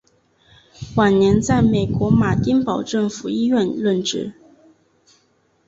[0.95, 4.33] 晚年在美国马丁堡政府医院任职。